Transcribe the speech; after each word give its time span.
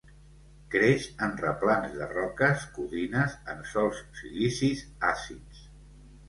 Creix 0.75 1.03
en 1.27 1.35
replans 1.41 1.93
de 1.97 2.07
roques, 2.13 2.63
codines 2.79 3.37
en 3.55 3.61
sòls 3.75 4.01
silicis 4.23 4.83
àcids. 5.13 5.63